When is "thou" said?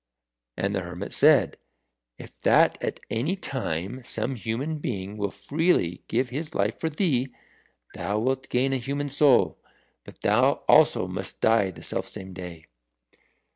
7.93-8.17, 10.21-10.63